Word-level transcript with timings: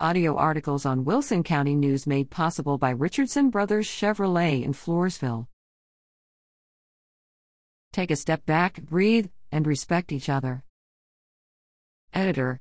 Audio 0.00 0.34
articles 0.34 0.84
on 0.84 1.04
Wilson 1.04 1.44
County 1.44 1.76
News 1.76 2.04
made 2.04 2.28
possible 2.28 2.78
by 2.78 2.90
Richardson 2.90 3.48
Brothers 3.48 3.86
Chevrolet 3.86 4.64
in 4.64 4.72
Floresville. 4.72 5.46
Take 7.92 8.10
a 8.10 8.16
step 8.16 8.44
back, 8.44 8.82
breathe, 8.82 9.28
and 9.52 9.68
respect 9.68 10.10
each 10.10 10.28
other. 10.28 10.64
Editor. 12.12 12.60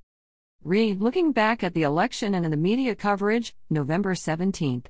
Read 0.63 1.01
Looking 1.01 1.31
back 1.31 1.63
at 1.63 1.73
the 1.73 1.81
election 1.81 2.35
and 2.35 2.45
in 2.45 2.51
the 2.51 2.55
media 2.55 2.93
coverage, 2.93 3.55
November 3.67 4.13
17th. 4.13 4.85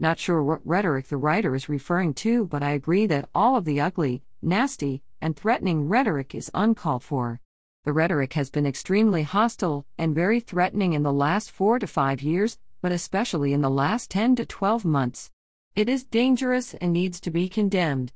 Not 0.00 0.18
sure 0.18 0.42
what 0.42 0.66
rhetoric 0.66 1.06
the 1.06 1.16
writer 1.16 1.54
is 1.54 1.68
referring 1.68 2.12
to, 2.14 2.44
but 2.44 2.60
I 2.60 2.72
agree 2.72 3.06
that 3.06 3.28
all 3.36 3.54
of 3.54 3.64
the 3.64 3.80
ugly, 3.80 4.24
nasty, 4.42 5.04
and 5.20 5.36
threatening 5.36 5.88
rhetoric 5.88 6.34
is 6.34 6.50
uncalled 6.54 7.04
for. 7.04 7.40
The 7.88 7.94
rhetoric 7.94 8.34
has 8.34 8.50
been 8.50 8.66
extremely 8.66 9.22
hostile 9.22 9.86
and 9.96 10.14
very 10.14 10.40
threatening 10.40 10.92
in 10.92 11.04
the 11.04 11.10
last 11.10 11.50
four 11.50 11.78
to 11.78 11.86
five 11.86 12.20
years, 12.20 12.58
but 12.82 12.92
especially 12.92 13.54
in 13.54 13.62
the 13.62 13.70
last 13.70 14.10
10 14.10 14.36
to 14.36 14.44
12 14.44 14.84
months. 14.84 15.30
It 15.74 15.88
is 15.88 16.04
dangerous 16.04 16.74
and 16.74 16.92
needs 16.92 17.18
to 17.20 17.30
be 17.30 17.48
condemned. 17.48 18.12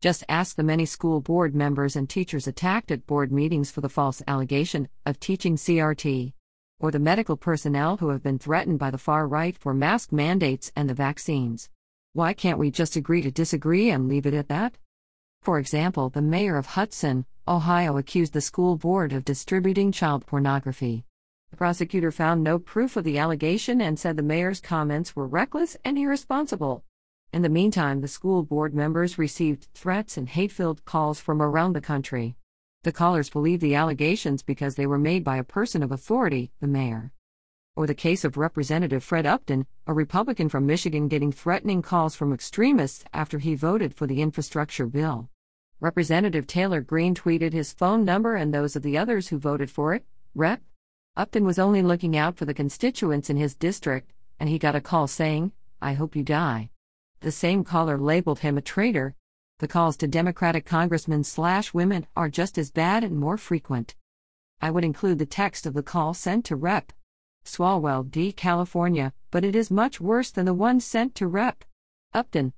Just 0.00 0.24
ask 0.30 0.56
the 0.56 0.62
many 0.62 0.86
school 0.86 1.20
board 1.20 1.54
members 1.54 1.94
and 1.94 2.08
teachers 2.08 2.46
attacked 2.46 2.90
at 2.90 3.06
board 3.06 3.30
meetings 3.30 3.70
for 3.70 3.82
the 3.82 3.90
false 3.90 4.22
allegation 4.26 4.88
of 5.04 5.20
teaching 5.20 5.56
CRT, 5.56 6.32
or 6.80 6.90
the 6.90 6.98
medical 6.98 7.36
personnel 7.36 7.98
who 7.98 8.08
have 8.08 8.22
been 8.22 8.38
threatened 8.38 8.78
by 8.78 8.90
the 8.90 8.96
far 8.96 9.28
right 9.28 9.58
for 9.58 9.74
mask 9.74 10.10
mandates 10.10 10.72
and 10.74 10.88
the 10.88 10.94
vaccines. 10.94 11.68
Why 12.14 12.32
can't 12.32 12.58
we 12.58 12.70
just 12.70 12.96
agree 12.96 13.20
to 13.20 13.30
disagree 13.30 13.90
and 13.90 14.08
leave 14.08 14.24
it 14.24 14.32
at 14.32 14.48
that? 14.48 14.78
For 15.42 15.58
example, 15.58 16.08
the 16.08 16.22
mayor 16.22 16.56
of 16.56 16.66
Hudson, 16.66 17.26
Ohio 17.48 17.96
accused 17.96 18.32
the 18.32 18.40
school 18.40 18.76
board 18.76 19.12
of 19.12 19.24
distributing 19.24 19.90
child 19.90 20.24
pornography. 20.24 21.04
The 21.50 21.56
prosecutor 21.56 22.12
found 22.12 22.44
no 22.44 22.60
proof 22.60 22.96
of 22.96 23.02
the 23.02 23.18
allegation 23.18 23.80
and 23.80 23.98
said 23.98 24.16
the 24.16 24.22
mayor's 24.22 24.60
comments 24.60 25.16
were 25.16 25.26
reckless 25.26 25.76
and 25.84 25.98
irresponsible. 25.98 26.84
In 27.32 27.42
the 27.42 27.48
meantime, 27.48 28.02
the 28.02 28.06
school 28.06 28.44
board 28.44 28.72
members 28.72 29.18
received 29.18 29.66
threats 29.74 30.16
and 30.16 30.28
hate 30.28 30.52
filled 30.52 30.84
calls 30.84 31.18
from 31.18 31.42
around 31.42 31.72
the 31.72 31.80
country. 31.80 32.36
The 32.84 32.92
callers 32.92 33.28
believed 33.28 33.62
the 33.62 33.74
allegations 33.74 34.44
because 34.44 34.76
they 34.76 34.86
were 34.86 34.96
made 34.96 35.24
by 35.24 35.38
a 35.38 35.44
person 35.44 35.82
of 35.82 35.90
authority, 35.90 36.52
the 36.60 36.68
mayor. 36.68 37.10
Or 37.74 37.88
the 37.88 37.96
case 37.96 38.24
of 38.24 38.36
Representative 38.36 39.02
Fred 39.02 39.26
Upton, 39.26 39.66
a 39.88 39.92
Republican 39.92 40.48
from 40.48 40.66
Michigan, 40.66 41.08
getting 41.08 41.32
threatening 41.32 41.82
calls 41.82 42.14
from 42.14 42.32
extremists 42.32 43.04
after 43.12 43.40
he 43.40 43.56
voted 43.56 43.92
for 43.92 44.06
the 44.06 44.22
infrastructure 44.22 44.86
bill. 44.86 45.30
Representative 45.82 46.46
Taylor 46.46 46.80
Greene 46.80 47.12
tweeted 47.12 47.52
his 47.52 47.72
phone 47.72 48.04
number 48.04 48.36
and 48.36 48.54
those 48.54 48.76
of 48.76 48.84
the 48.84 48.96
others 48.96 49.28
who 49.28 49.36
voted 49.36 49.68
for 49.68 49.94
it. 49.94 50.04
Rep. 50.32 50.62
Upton 51.16 51.44
was 51.44 51.58
only 51.58 51.82
looking 51.82 52.16
out 52.16 52.36
for 52.36 52.44
the 52.44 52.54
constituents 52.54 53.28
in 53.28 53.36
his 53.36 53.56
district, 53.56 54.12
and 54.38 54.48
he 54.48 54.60
got 54.60 54.76
a 54.76 54.80
call 54.80 55.08
saying, 55.08 55.50
I 55.80 55.94
hope 55.94 56.14
you 56.14 56.22
die. 56.22 56.70
The 57.18 57.32
same 57.32 57.64
caller 57.64 57.98
labeled 57.98 58.38
him 58.38 58.56
a 58.56 58.60
traitor. 58.62 59.16
The 59.58 59.66
calls 59.66 59.96
to 59.96 60.06
Democratic 60.06 60.64
congressmen 60.64 61.24
slash 61.24 61.74
women 61.74 62.06
are 62.14 62.28
just 62.28 62.58
as 62.58 62.70
bad 62.70 63.02
and 63.02 63.18
more 63.18 63.36
frequent. 63.36 63.96
I 64.60 64.70
would 64.70 64.84
include 64.84 65.18
the 65.18 65.26
text 65.26 65.66
of 65.66 65.74
the 65.74 65.82
call 65.82 66.14
sent 66.14 66.44
to 66.44 66.54
Rep. 66.54 66.92
Swalwell 67.44 68.08
D. 68.08 68.30
California, 68.30 69.12
but 69.32 69.44
it 69.44 69.56
is 69.56 69.68
much 69.68 70.00
worse 70.00 70.30
than 70.30 70.46
the 70.46 70.54
one 70.54 70.78
sent 70.78 71.16
to 71.16 71.26
Rep. 71.26 71.64
Upton. 72.14 72.52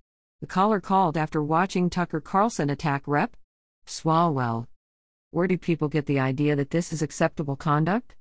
The 0.45 0.49
caller 0.49 0.79
called 0.79 1.17
after 1.17 1.43
watching 1.43 1.89
Tucker 1.89 2.21
Carlson 2.21 2.69
attack 2.69 3.05
Rep. 3.07 3.35
Swalwell. 3.87 4.67
Where 5.31 5.47
do 5.47 5.57
people 5.57 5.89
get 5.89 6.05
the 6.05 6.21
idea 6.21 6.55
that 6.55 6.69
this 6.69 6.93
is 6.93 7.01
acceptable 7.01 7.57
conduct? 7.57 8.15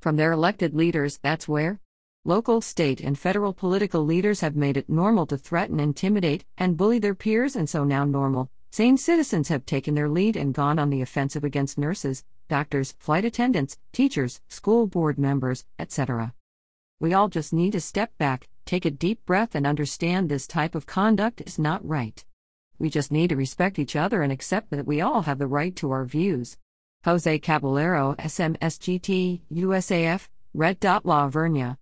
From 0.00 0.16
their 0.16 0.32
elected 0.32 0.72
leaders, 0.72 1.18
that's 1.18 1.46
where? 1.46 1.78
Local, 2.24 2.62
state, 2.62 3.02
and 3.02 3.18
federal 3.18 3.52
political 3.52 4.02
leaders 4.02 4.40
have 4.40 4.56
made 4.56 4.78
it 4.78 4.88
normal 4.88 5.26
to 5.26 5.36
threaten, 5.36 5.78
intimidate, 5.78 6.46
and 6.56 6.78
bully 6.78 6.98
their 6.98 7.14
peers, 7.14 7.54
and 7.54 7.68
so 7.68 7.84
now 7.84 8.06
normal, 8.06 8.50
sane 8.70 8.96
citizens 8.96 9.48
have 9.48 9.66
taken 9.66 9.94
their 9.94 10.08
lead 10.08 10.34
and 10.34 10.54
gone 10.54 10.78
on 10.78 10.88
the 10.88 11.02
offensive 11.02 11.44
against 11.44 11.76
nurses, 11.76 12.24
doctors, 12.48 12.94
flight 12.98 13.26
attendants, 13.26 13.76
teachers, 13.92 14.40
school 14.48 14.86
board 14.86 15.18
members, 15.18 15.66
etc. 15.78 16.32
We 17.00 17.12
all 17.12 17.28
just 17.28 17.52
need 17.52 17.72
to 17.72 17.82
step 17.82 18.16
back, 18.16 18.48
take 18.66 18.84
a 18.84 18.90
deep 18.90 19.24
breath, 19.24 19.54
and 19.54 19.66
understand 19.66 20.28
this 20.28 20.46
type 20.46 20.74
of 20.74 20.84
conduct 20.84 21.40
is 21.40 21.58
not 21.58 21.86
right. 21.86 22.22
We 22.78 22.90
just 22.90 23.10
need 23.10 23.28
to 23.30 23.36
respect 23.36 23.78
each 23.78 23.96
other 23.96 24.20
and 24.20 24.30
accept 24.30 24.70
that 24.70 24.86
we 24.86 25.00
all 25.00 25.22
have 25.22 25.38
the 25.38 25.46
right 25.46 25.74
to 25.76 25.90
our 25.92 26.04
views. 26.04 26.58
Jose 27.04 27.38
Caballero, 27.38 28.14
SMSGT, 28.18 29.40
USAF, 29.50 30.28
Red 30.52 30.80
Dot 30.80 31.06
La 31.06 31.30
Vernia. 31.30 31.78